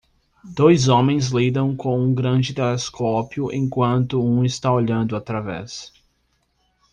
Dois 0.55 0.87
homens 0.89 1.29
lidam 1.31 1.75
com 1.75 1.95
um 1.99 2.11
grande 2.11 2.55
telescópio 2.55 3.53
enquanto 3.53 4.19
um 4.19 4.43
está 4.43 4.73
olhando 4.73 5.15
através 5.15 5.93